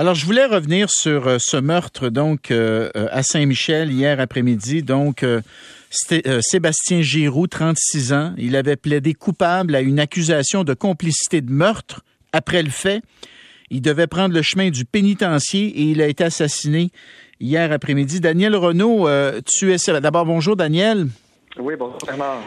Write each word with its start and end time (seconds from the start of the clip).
Alors, 0.00 0.14
je 0.14 0.24
voulais 0.24 0.46
revenir 0.46 0.90
sur 0.90 1.26
euh, 1.26 1.38
ce 1.40 1.56
meurtre, 1.56 2.08
donc, 2.08 2.52
euh, 2.52 2.88
euh, 2.94 3.08
à 3.10 3.24
Saint-Michel, 3.24 3.90
hier 3.90 4.20
après-midi. 4.20 4.84
Donc, 4.84 5.26
Sébastien 5.90 7.02
Giroux, 7.02 7.48
36 7.48 8.12
ans, 8.12 8.32
il 8.38 8.54
avait 8.54 8.76
plaidé 8.76 9.12
coupable 9.12 9.74
à 9.74 9.80
une 9.80 9.98
accusation 9.98 10.62
de 10.62 10.72
complicité 10.72 11.40
de 11.40 11.50
meurtre 11.50 12.04
après 12.32 12.62
le 12.62 12.70
fait. 12.70 13.02
Il 13.70 13.82
devait 13.82 14.06
prendre 14.06 14.34
le 14.34 14.42
chemin 14.42 14.70
du 14.70 14.84
pénitencier 14.84 15.66
et 15.66 15.82
il 15.82 16.00
a 16.00 16.06
été 16.06 16.22
assassiné 16.22 16.90
hier 17.40 17.72
après-midi. 17.72 18.20
Daniel 18.20 18.54
Renault, 18.54 19.08
tu 19.44 19.72
es... 19.72 20.00
D'abord, 20.00 20.26
bonjour, 20.26 20.54
Daniel. 20.54 21.08
Oui, 21.58 21.74
bonjour 21.76 21.98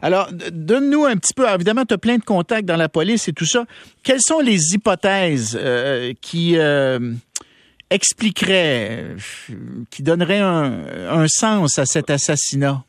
Alors, 0.00 0.30
donne-nous 0.50 1.04
un 1.04 1.16
petit 1.18 1.34
peu, 1.34 1.46
évidemment, 1.46 1.84
tu 1.84 1.92
as 1.92 1.98
plein 1.98 2.16
de 2.16 2.24
contacts 2.24 2.64
dans 2.64 2.76
la 2.76 2.88
police 2.88 3.28
et 3.28 3.34
tout 3.34 3.44
ça. 3.44 3.66
Quelles 4.02 4.22
sont 4.22 4.40
les 4.40 4.72
hypothèses 4.74 5.60
qui, 6.22 6.56
expliquerait, 7.94 9.16
qui 9.90 10.02
donnerait 10.02 10.40
un, 10.40 11.26
sens 11.28 11.78
à 11.78 11.86
cet 11.86 12.10
assassinat? 12.10 12.84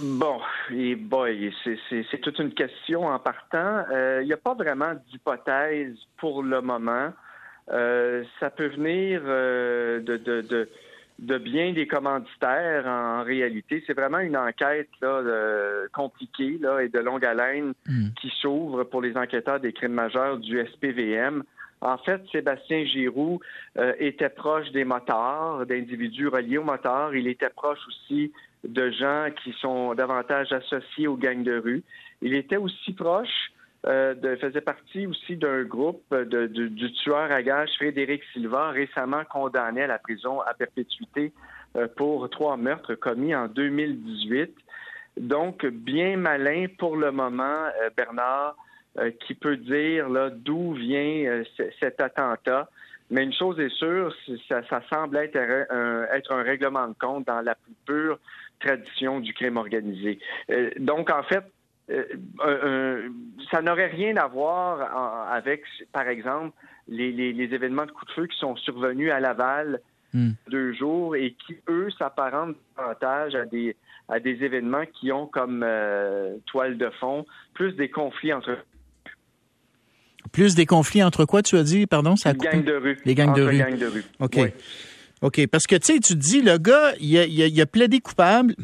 Bon, 0.00 0.38
et 0.70 0.94
boy, 0.94 1.52
c'est 1.64 2.20
toute 2.20 2.38
une 2.38 2.52
question 2.52 3.06
en 3.06 3.18
partant. 3.18 3.84
Il 3.90 3.96
euh, 3.96 4.24
n'y 4.24 4.32
a 4.32 4.36
pas 4.36 4.54
vraiment 4.54 4.92
d'hypothèse 5.10 5.96
pour 6.18 6.42
le 6.42 6.60
moment. 6.60 7.12
Euh, 7.72 8.22
ça 8.38 8.50
peut 8.50 8.68
venir 8.68 9.22
euh, 9.24 10.00
de, 10.00 10.16
de, 10.16 10.68
de, 11.18 11.38
bien 11.38 11.72
des 11.72 11.88
commanditaires 11.88 12.86
en, 12.86 13.24
réalité. 13.24 13.82
C'est 13.86 13.94
vraiment 13.94 14.20
une 14.20 14.36
enquête 14.36 14.88
là, 15.02 15.22
compliquée 15.92 16.58
là, 16.60 16.80
et 16.80 16.88
de 16.88 17.00
longue 17.00 17.24
haleine 17.24 17.72
hmm. 17.86 18.10
qui 18.20 18.32
s'ouvre 18.40 18.84
pour 18.84 19.02
les 19.02 19.16
enquêteurs 19.16 19.58
des 19.58 19.72
crimes 19.72 19.94
majeurs 19.94 20.38
du 20.38 20.64
SPVM. 20.64 21.42
En 21.80 21.96
fait, 21.98 22.20
Sébastien 22.32 22.84
Giroux 22.84 23.40
euh, 23.78 23.92
était 23.98 24.28
proche 24.28 24.70
des 24.72 24.84
motards, 24.84 25.64
d'individus 25.66 26.28
reliés 26.28 26.58
aux 26.58 26.64
motards. 26.64 27.14
Il 27.14 27.28
était 27.28 27.50
proche 27.50 27.78
aussi 27.86 28.32
de 28.64 28.90
gens 28.90 29.28
qui 29.42 29.52
sont 29.60 29.94
davantage 29.94 30.52
associés 30.52 31.06
aux 31.06 31.16
gangs 31.16 31.44
de 31.44 31.58
rue. 31.58 31.84
Il 32.20 32.34
était 32.34 32.56
aussi 32.56 32.92
proche, 32.92 33.52
euh, 33.86 34.14
de, 34.14 34.34
faisait 34.36 34.60
partie 34.60 35.06
aussi 35.06 35.36
d'un 35.36 35.62
groupe 35.62 36.02
de, 36.10 36.46
du 36.46 36.92
tueur 36.94 37.30
à 37.30 37.42
gages 37.42 37.70
Frédéric 37.76 38.22
Silva, 38.32 38.70
récemment 38.70 39.22
condamné 39.30 39.82
à 39.82 39.86
la 39.86 39.98
prison 39.98 40.40
à 40.40 40.54
perpétuité 40.54 41.32
euh, 41.76 41.86
pour 41.96 42.28
trois 42.28 42.56
meurtres 42.56 42.96
commis 42.96 43.36
en 43.36 43.46
2018. 43.46 44.52
Donc, 45.18 45.64
bien 45.64 46.16
malin 46.16 46.66
pour 46.76 46.96
le 46.96 47.12
moment, 47.12 47.66
Bernard, 47.96 48.56
euh, 48.56 48.67
qui 49.20 49.34
peut 49.34 49.56
dire 49.56 50.08
là 50.08 50.30
d'où 50.30 50.72
vient 50.72 51.24
euh, 51.26 51.44
cet 51.80 52.00
attentat. 52.00 52.68
Mais 53.10 53.24
une 53.24 53.32
chose 53.32 53.58
est 53.58 53.74
sûre, 53.74 54.14
ça, 54.48 54.82
semble 54.90 55.16
être 55.16 55.36
un, 55.36 56.04
être 56.14 56.32
un 56.32 56.42
règlement 56.42 56.88
de 56.88 56.94
compte 56.94 57.26
dans 57.26 57.40
la 57.40 57.54
plus 57.54 57.74
pure 57.86 58.18
tradition 58.60 59.20
du 59.20 59.32
crime 59.32 59.56
organisé. 59.56 60.18
Euh, 60.50 60.70
donc, 60.78 61.10
en 61.10 61.22
fait, 61.22 61.44
ça 63.50 63.62
n'aurait 63.62 63.86
rien 63.86 64.18
à 64.18 64.26
voir 64.26 65.30
avec, 65.32 65.62
par 65.90 66.06
exemple, 66.06 66.54
les, 66.86 67.48
événements 67.50 67.86
de 67.86 67.92
coup 67.92 68.04
de 68.04 68.10
feu 68.10 68.26
qui 68.26 68.36
sont 68.36 68.56
survenus 68.56 69.10
à 69.10 69.20
Laval 69.20 69.80
hmm. 70.12 70.32
deux 70.50 70.74
jours 70.74 71.16
et 71.16 71.34
qui, 71.46 71.56
eux, 71.70 71.88
s'apparentent 71.98 72.56
davantage 72.76 73.34
à 73.34 73.46
des, 73.46 73.74
à 74.10 74.20
des 74.20 74.44
événements 74.44 74.84
qui 74.84 75.12
ont 75.12 75.26
comme 75.26 75.64
toile 76.44 76.76
de 76.76 76.90
fond 77.00 77.24
plus 77.54 77.72
des 77.72 77.88
conflits 77.88 78.34
entre 78.34 78.58
plus 80.38 80.54
des 80.54 80.66
conflits 80.66 81.02
entre 81.02 81.24
quoi, 81.24 81.42
tu 81.42 81.56
as 81.56 81.64
dit, 81.64 81.86
pardon? 81.88 82.14
Ça 82.14 82.32
les 82.32 82.38
gangs 82.38 82.64
de 82.64 82.74
rue. 82.74 82.98
Les 83.04 83.14
gangs 83.16 83.34
de 83.34 83.42
rue. 83.42 83.58
Gangs 83.58 83.76
de 83.76 83.86
rue. 83.86 84.04
OK. 84.20 84.38
OK. 85.22 85.46
Parce 85.48 85.66
que, 85.66 85.74
tu 85.74 85.94
sais, 85.94 85.98
tu 85.98 86.14
te 86.14 86.18
dis, 86.18 86.42
le 86.42 86.58
gars, 86.58 86.92
il 87.00 87.18
a, 87.18 87.26
il 87.26 87.60
a, 87.60 87.66
plaidé 87.66 87.98
coupable. 87.98 88.54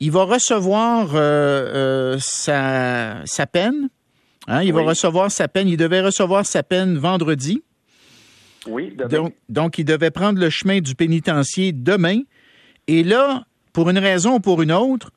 Il 0.00 0.10
va 0.10 0.24
recevoir 0.24 1.14
euh, 1.14 1.20
euh, 1.20 2.16
sa, 2.18 3.22
sa, 3.26 3.46
peine. 3.46 3.90
Hein? 4.48 4.64
Il 4.64 4.72
va 4.72 4.82
recevoir 4.82 5.30
sa 5.30 5.46
peine. 5.46 5.68
Il 5.68 5.76
devait 5.76 6.00
recevoir 6.00 6.44
sa 6.44 6.64
peine 6.64 6.98
vendredi. 6.98 7.62
Oui, 8.66 8.92
demain. 8.96 9.08
Donc, 9.08 9.34
donc, 9.48 9.78
il 9.78 9.84
devait 9.84 10.10
prendre 10.10 10.40
le 10.40 10.50
chemin 10.50 10.80
du 10.80 10.96
pénitencier 10.96 11.70
demain. 11.70 12.22
Et 12.88 13.04
là, 13.04 13.44
pour 13.72 13.88
une 13.88 13.98
raison 13.98 14.34
ou 14.34 14.40
pour 14.40 14.62
une 14.62 14.72
autre, 14.72 15.12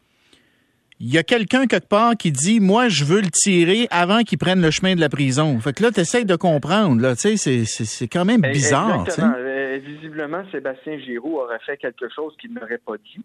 il 0.99 1.13
y 1.13 1.17
a 1.17 1.23
quelqu'un 1.23 1.67
quelque 1.67 1.87
part 1.87 2.15
qui 2.17 2.31
dit 2.31 2.59
moi 2.59 2.89
je 2.89 3.03
veux 3.03 3.21
le 3.21 3.29
tirer 3.29 3.87
avant 3.91 4.23
qu'il 4.23 4.37
prenne 4.37 4.61
le 4.61 4.71
chemin 4.71 4.95
de 4.95 4.99
la 4.99 5.09
prison. 5.09 5.59
Fait 5.59 5.73
que 5.73 5.83
là 5.83 5.91
tu 5.91 5.99
essaies 5.99 6.25
de 6.25 6.35
comprendre 6.35 7.01
là, 7.01 7.15
tu 7.15 7.37
sais 7.37 7.65
c'est 7.65 8.07
quand 8.07 8.25
même 8.25 8.41
bizarre. 8.41 9.01
Exactement. 9.01 9.33
Euh, 9.37 9.79
visiblement 9.83 10.43
Sébastien 10.51 10.97
Giroux 10.99 11.37
aurait 11.37 11.59
fait 11.65 11.77
quelque 11.77 12.09
chose 12.09 12.35
qu'il 12.39 12.53
n'aurait 12.53 12.79
pas 12.79 12.97
dit. 12.97 13.23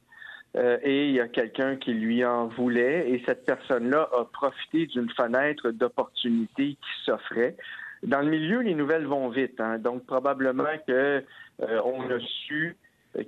Euh, 0.54 0.76
et 0.82 1.08
il 1.08 1.14
y 1.14 1.20
a 1.20 1.28
quelqu'un 1.28 1.76
qui 1.76 1.94
lui 1.94 2.22
en 2.26 2.48
voulait 2.48 3.08
et 3.08 3.22
cette 3.26 3.46
personne-là 3.46 4.10
a 4.12 4.26
profité 4.26 4.86
d'une 4.86 5.08
fenêtre 5.10 5.70
d'opportunité 5.70 6.72
qui 6.72 7.04
s'offrait. 7.06 7.56
Dans 8.02 8.20
le 8.20 8.28
milieu, 8.30 8.60
les 8.60 8.74
nouvelles 8.74 9.06
vont 9.06 9.30
vite, 9.30 9.58
hein. 9.60 9.78
donc 9.78 10.04
probablement 10.04 10.64
que 10.86 11.24
euh, 11.62 11.80
on 11.86 12.02
a 12.10 12.18
su 12.46 12.76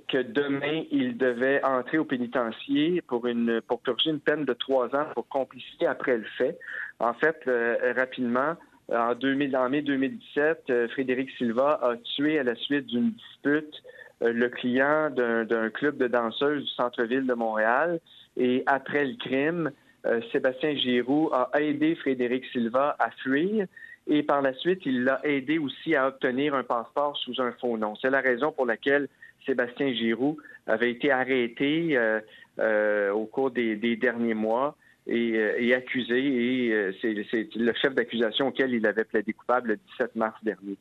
que 0.07 0.21
demain, 0.21 0.83
il 0.91 1.17
devait 1.17 1.63
entrer 1.63 1.97
au 1.97 2.05
pénitencier 2.05 3.01
pour 3.07 3.27
une 3.27 3.61
pour 3.61 3.81
purger 3.81 4.09
une 4.09 4.19
peine 4.19 4.45
de 4.45 4.53
trois 4.53 4.87
ans 4.95 5.05
pour 5.13 5.27
complicité 5.27 5.85
après 5.85 6.17
le 6.17 6.25
fait. 6.37 6.57
En 6.99 7.13
fait, 7.13 7.37
euh, 7.47 7.93
rapidement, 7.95 8.55
en, 8.91 9.13
2000, 9.13 9.55
en 9.55 9.69
mai 9.69 9.81
2017, 9.81 10.63
euh, 10.69 10.87
Frédéric 10.89 11.29
Silva 11.37 11.79
a 11.83 11.95
tué 11.97 12.39
à 12.39 12.43
la 12.43 12.55
suite 12.55 12.87
d'une 12.87 13.11
dispute 13.11 13.83
euh, 14.23 14.33
le 14.33 14.49
client 14.49 15.11
d'un 15.11 15.69
club 15.69 15.97
de 15.97 16.07
danseuses 16.07 16.63
du 16.63 16.69
centre-ville 16.69 17.27
de 17.27 17.33
Montréal. 17.33 17.99
Et 18.37 18.63
après 18.65 19.05
le 19.05 19.15
crime, 19.15 19.71
Sébastien 20.31 20.75
Giroux 20.75 21.31
a 21.33 21.49
aidé 21.59 21.95
Frédéric 21.95 22.45
Silva 22.51 22.95
à 22.99 23.09
fuir 23.23 23.65
et 24.07 24.23
par 24.23 24.41
la 24.41 24.53
suite, 24.53 24.81
il 24.85 25.03
l'a 25.03 25.19
aidé 25.23 25.57
aussi 25.57 25.95
à 25.95 26.07
obtenir 26.07 26.53
un 26.53 26.63
passeport 26.63 27.17
sous 27.17 27.41
un 27.41 27.51
faux 27.53 27.77
nom. 27.77 27.95
C'est 27.99 28.11
la 28.11 28.21
raison 28.21 28.51
pour 28.51 28.65
laquelle 28.65 29.07
Sébastien 29.45 29.93
Giroux 29.93 30.37
avait 30.67 30.91
été 30.91 31.11
arrêté 31.11 31.97
euh, 31.97 32.19
euh, 32.59 33.11
au 33.11 33.25
cours 33.25 33.51
des, 33.51 33.75
derniers 33.95 34.33
mois 34.35 34.75
et, 35.07 35.33
euh, 35.35 35.75
accusé. 35.75 36.17
Et 36.17 36.91
c'est 37.01 37.13
le 37.55 37.73
chef 37.73 37.95
d'accusation 37.95 38.47
auquel 38.47 38.73
il 38.73 38.85
avait 38.85 39.05
plaidé 39.05 39.33
coupable 39.33 39.69
le 39.69 39.77
17 39.97 40.15
mars 40.15 40.37
dernier. 40.43 40.77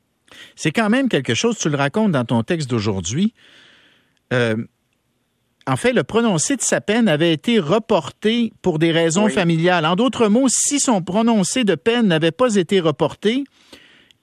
C'est 0.55 0.73
quand 0.73 0.91
même 0.91 1.09
quelque 1.09 1.35
chose, 1.35 1.59
tu 1.59 1.71
le 1.71 1.77
racontes 1.77 2.13
dans 2.13 2.25
ton 2.25 2.43
texte 2.43 2.69
d'aujourd'hui. 2.69 3.33
En 5.67 5.77
fait, 5.77 5.93
le 5.93 6.05
prononcé 6.05 6.57
de 6.57 6.63
sa 6.63 6.81
peine 6.81 7.09
avait 7.09 7.33
été 7.33 7.59
reporté 7.59 8.53
pour 8.61 8.79
des 8.79 8.93
raisons 8.93 9.29
familiales. 9.29 9.87
En 9.87 9.97
d'autres 9.97 10.29
mots, 10.29 10.47
si 10.49 10.79
son 10.79 11.01
prononcé 11.01 11.65
de 11.65 11.75
peine 11.75 12.07
n'avait 12.09 12.33
pas 12.33 12.57
été 12.57 12.81
reporté, 12.81 13.45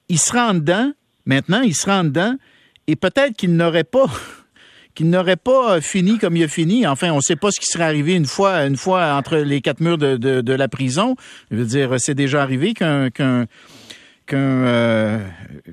il 0.07 0.19
se 0.19 0.33
rend 0.33 0.53
dedans. 0.53 0.91
Maintenant, 1.25 1.61
il 1.61 1.75
se 1.75 1.87
rend 1.87 2.03
dedans 2.03 2.35
et 2.87 2.95
peut-être 2.95 3.35
qu'il 3.35 3.55
n'aurait 3.55 3.83
pas 3.83 4.05
qu'il 4.93 5.09
n'aurait 5.09 5.37
pas 5.37 5.79
fini 5.81 6.19
comme 6.19 6.35
il 6.35 6.43
a 6.43 6.47
fini. 6.47 6.85
Enfin, 6.85 7.11
on 7.11 7.17
ne 7.17 7.21
sait 7.21 7.37
pas 7.37 7.49
ce 7.49 7.59
qui 7.59 7.65
serait 7.65 7.85
arrivé 7.85 8.13
une 8.13 8.25
fois, 8.25 8.65
une 8.65 8.77
fois 8.77 9.13
entre 9.13 9.37
les 9.37 9.61
quatre 9.61 9.79
murs 9.79 9.97
de, 9.97 10.17
de, 10.17 10.53
la 10.53 10.67
prison. 10.67 11.15
Je 11.49 11.57
veux 11.57 11.65
dire, 11.65 11.95
c'est 11.97 12.13
déjà 12.13 12.43
arrivé 12.43 12.73
qu'un 12.73 13.09
qu'un 13.09 13.45
qu'un 14.31 14.63
euh, 14.65 15.17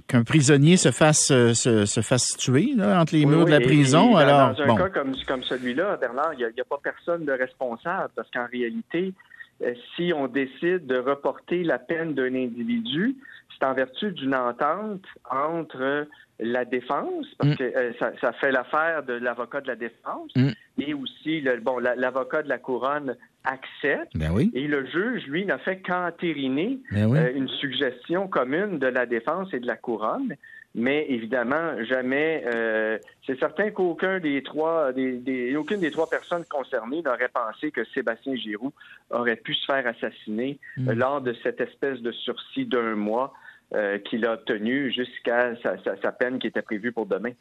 qu'un 0.08 0.24
prisonnier 0.24 0.76
se 0.76 0.90
fasse 0.90 1.28
se, 1.28 1.86
se 1.86 2.00
fasse 2.00 2.36
tuer 2.36 2.72
là, 2.76 3.00
entre 3.00 3.14
les 3.14 3.24
murs 3.24 3.44
de 3.44 3.50
la 3.50 3.60
prison. 3.60 4.16
Alors, 4.16 4.54
dans 4.54 4.72
un 4.72 4.76
cas 4.76 4.88
comme, 4.88 5.14
comme 5.26 5.42
celui-là, 5.44 5.96
Bernard, 5.96 6.34
il 6.34 6.38
n'y 6.38 6.60
a, 6.60 6.64
pas 6.64 6.80
personne 6.82 7.24
de 7.24 7.32
responsable 7.32 8.10
parce 8.16 8.28
qu'en 8.30 8.46
réalité, 8.46 9.14
euh, 9.62 9.74
si 9.94 10.12
on 10.14 10.26
décide 10.26 10.86
de 10.86 10.98
reporter 10.98 11.62
la 11.62 11.78
peine 11.78 12.14
d'un 12.14 12.34
individu, 12.34 13.16
c'est 13.52 13.64
en 13.64 13.74
vertu 13.74 14.12
d'une 14.12 14.34
entente 14.34 15.04
entre 15.30 16.06
la 16.40 16.64
défense, 16.64 17.26
parce 17.38 17.52
mm. 17.52 17.56
que 17.56 17.64
euh, 17.64 17.92
ça, 18.20 18.32
fait 18.32 18.52
l'affaire 18.52 19.02
de 19.04 19.14
l'avocat 19.14 19.60
de 19.60 19.68
la 19.68 19.76
défense, 19.76 20.30
mm. 20.36 20.50
et 20.78 20.94
aussi 20.94 21.40
le, 21.40 21.60
bon 21.60 21.78
l'avocat 21.78 22.42
de 22.42 22.48
la 22.48 22.58
couronne 22.58 23.16
accepte, 23.48 24.16
ben 24.16 24.30
oui. 24.32 24.50
et 24.54 24.68
le 24.68 24.86
juge, 24.86 25.26
lui, 25.26 25.44
n'a 25.46 25.58
fait 25.58 25.80
qu'entériner 25.80 26.78
ben 26.92 27.14
euh, 27.14 27.32
une 27.34 27.48
suggestion 27.48 28.28
commune 28.28 28.78
de 28.78 28.86
la 28.86 29.06
défense 29.06 29.52
et 29.52 29.60
de 29.60 29.66
la 29.66 29.76
couronne. 29.76 30.36
Mais 30.74 31.06
évidemment, 31.08 31.82
jamais. 31.84 32.44
Euh, 32.46 32.98
c'est 33.26 33.38
certain 33.38 33.70
qu'aucun 33.70 34.20
des 34.20 34.42
trois, 34.42 34.92
des, 34.92 35.56
aucune 35.56 35.80
des 35.80 35.90
trois 35.90 36.08
personnes 36.08 36.44
concernées 36.44 37.02
n'aurait 37.02 37.30
pensé 37.32 37.70
que 37.70 37.84
Sébastien 37.94 38.36
Giroux 38.36 38.72
aurait 39.10 39.36
pu 39.36 39.54
se 39.54 39.64
faire 39.64 39.86
assassiner 39.86 40.58
mm. 40.76 40.92
lors 40.92 41.20
de 41.22 41.34
cette 41.42 41.60
espèce 41.60 42.00
de 42.00 42.12
sursis 42.12 42.66
d'un 42.66 42.94
mois 42.94 43.32
euh, 43.74 43.98
qu'il 43.98 44.24
a 44.26 44.34
obtenu 44.34 44.92
jusqu'à 44.92 45.54
sa, 45.62 46.12
peine 46.12 46.38
qui 46.38 46.46
était 46.46 46.62
prévue 46.62 46.92
pour 46.92 47.06
demain. 47.06 47.32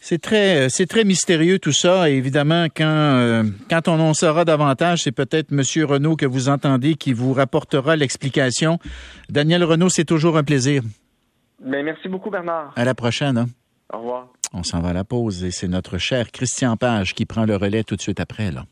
C'est 0.00 0.20
très, 0.20 0.66
euh, 0.66 0.68
c'est 0.68 0.86
très 0.86 1.04
mystérieux 1.04 1.58
tout 1.58 1.72
ça. 1.72 2.08
Et 2.08 2.14
évidemment, 2.14 2.66
quand, 2.66 2.84
euh, 2.84 3.42
quand 3.68 3.88
on 3.88 3.98
en 3.98 4.14
saura 4.14 4.44
davantage, 4.44 5.02
c'est 5.02 5.12
peut-être 5.12 5.52
M. 5.52 5.62
Renault 5.84 6.16
que 6.16 6.26
vous 6.26 6.48
entendez 6.48 6.94
qui 6.94 7.12
vous 7.12 7.32
rapportera 7.32 7.96
l'explication. 7.96 8.78
Daniel 9.28 9.64
Renault, 9.64 9.88
c'est 9.88 10.04
toujours 10.04 10.36
un 10.36 10.44
plaisir. 10.44 10.82
Ben, 11.62 11.84
merci 11.84 12.08
beaucoup, 12.08 12.30
Bernard. 12.30 12.72
À 12.76 12.84
la 12.84 12.94
prochaine. 12.94 13.38
Hein? 13.38 13.46
Au 13.92 13.98
revoir. 13.98 14.28
On 14.52 14.62
s'en 14.62 14.80
va 14.80 14.90
à 14.90 14.92
la 14.92 15.04
pause 15.04 15.44
et 15.44 15.50
c'est 15.50 15.68
notre 15.68 15.98
cher 15.98 16.30
Christian 16.30 16.76
Page 16.76 17.14
qui 17.14 17.26
prend 17.26 17.44
le 17.44 17.56
relais 17.56 17.82
tout 17.82 17.96
de 17.96 18.00
suite 18.00 18.20
après. 18.20 18.50
Là. 18.50 18.64